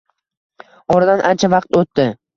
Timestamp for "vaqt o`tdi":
1.57-2.09